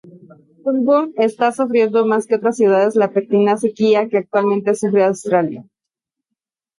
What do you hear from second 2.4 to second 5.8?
ciudades la pertinaz sequía que actualmente sufre Australia.